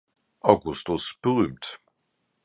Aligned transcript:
Augustus 0.41 1.19
berühmt. 1.21 1.79